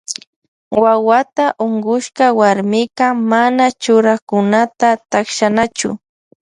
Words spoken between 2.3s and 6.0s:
warmika mana churanakunata takshanachu.